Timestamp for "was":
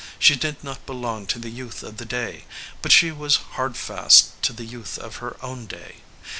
3.11-3.35